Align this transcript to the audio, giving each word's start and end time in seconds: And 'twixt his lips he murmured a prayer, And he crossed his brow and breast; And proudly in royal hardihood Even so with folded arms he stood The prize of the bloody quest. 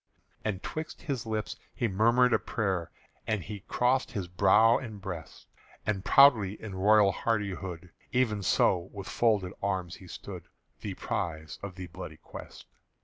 And 0.43 0.63
'twixt 0.63 1.03
his 1.03 1.27
lips 1.27 1.57
he 1.75 1.87
murmured 1.87 2.33
a 2.33 2.39
prayer, 2.39 2.89
And 3.27 3.43
he 3.43 3.59
crossed 3.59 4.13
his 4.13 4.27
brow 4.27 4.79
and 4.79 4.99
breast; 4.99 5.45
And 5.85 6.03
proudly 6.03 6.59
in 6.59 6.73
royal 6.73 7.11
hardihood 7.11 7.91
Even 8.11 8.41
so 8.41 8.89
with 8.93 9.05
folded 9.07 9.53
arms 9.61 9.97
he 9.97 10.07
stood 10.07 10.45
The 10.79 10.95
prize 10.95 11.59
of 11.61 11.75
the 11.75 11.85
bloody 11.85 12.17
quest. 12.17 12.65